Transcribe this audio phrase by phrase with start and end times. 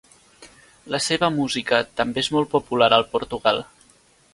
[0.95, 3.67] La seva música també és molt popular al Portugal.